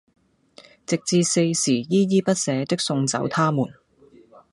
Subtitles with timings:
[0.87, 3.65] 直至四時依依不捨的送走他們！